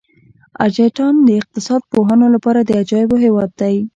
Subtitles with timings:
[0.63, 3.75] ارجنټاین د اقتصاد پوهانو لپاره د عجایبو هېواد دی.